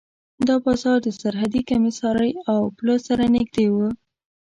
[0.47, 3.75] دا بازار د سرحدي کمېسارۍ او پله سره نږدې و.